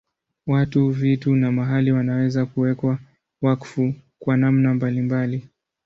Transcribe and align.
Watu, 0.47 0.89
vitu 0.89 1.35
na 1.35 1.51
mahali 1.51 1.91
wanaweza 1.91 2.45
kuwekwa 2.45 2.99
wakfu 3.41 3.93
kwa 4.19 4.37
namna 4.37 4.73
mbalimbali. 4.73 5.47